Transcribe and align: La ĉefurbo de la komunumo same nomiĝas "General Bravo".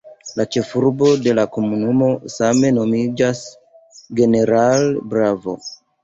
La 0.37 0.43
ĉefurbo 0.55 1.09
de 1.25 1.33
la 1.39 1.41
komunumo 1.57 2.07
same 2.35 2.71
nomiĝas 2.77 3.41
"General 4.21 4.87
Bravo". 5.13 5.55